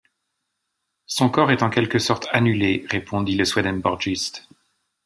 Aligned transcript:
Son 1.05 1.29
corps 1.29 1.51
est 1.51 1.61
en 1.61 1.69
quelque 1.69 1.99
sorte 1.99 2.27
annulé, 2.31 2.87
répondit 2.89 3.35
le 3.35 3.45
swedenborgiste. 3.45 4.49